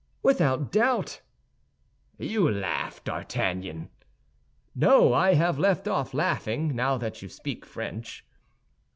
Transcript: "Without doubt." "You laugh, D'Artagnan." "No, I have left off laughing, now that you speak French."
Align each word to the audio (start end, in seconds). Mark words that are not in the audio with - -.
"Without 0.23 0.71
doubt." 0.71 1.21
"You 2.17 2.49
laugh, 2.49 3.03
D'Artagnan." 3.03 3.89
"No, 4.73 5.13
I 5.13 5.35
have 5.35 5.59
left 5.59 5.87
off 5.87 6.15
laughing, 6.15 6.75
now 6.75 6.97
that 6.97 7.21
you 7.21 7.29
speak 7.29 7.67
French." 7.67 8.25